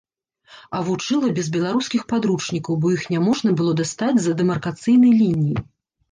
[0.77, 5.55] А вучыла без беларускіх падручнікаў, бо іх няможна было дастаць з-за дэмаркацыйнай лініі.